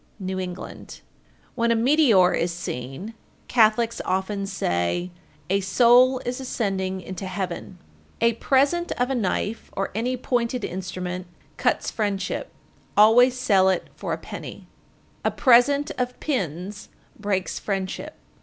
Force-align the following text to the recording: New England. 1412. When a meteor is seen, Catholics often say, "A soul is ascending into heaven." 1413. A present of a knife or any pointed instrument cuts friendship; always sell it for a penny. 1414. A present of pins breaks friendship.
New 0.17 0.39
England. 0.39 1.01
1412. 1.53 1.53
When 1.53 1.71
a 1.71 1.75
meteor 1.75 2.33
is 2.33 2.51
seen, 2.51 3.13
Catholics 3.47 4.01
often 4.03 4.47
say, 4.47 5.11
"A 5.47 5.59
soul 5.59 6.17
is 6.25 6.39
ascending 6.41 7.01
into 7.01 7.27
heaven." 7.27 7.77
1413. 8.17 8.31
A 8.31 8.39
present 8.39 8.91
of 8.93 9.11
a 9.11 9.13
knife 9.13 9.69
or 9.77 9.91
any 9.93 10.17
pointed 10.17 10.65
instrument 10.65 11.27
cuts 11.57 11.91
friendship; 11.91 12.51
always 12.97 13.37
sell 13.37 13.69
it 13.69 13.89
for 13.95 14.11
a 14.11 14.17
penny. 14.17 14.65
1414. 15.21 15.21
A 15.25 15.31
present 15.37 15.91
of 16.01 16.19
pins 16.19 16.89
breaks 17.19 17.59
friendship. 17.59 18.15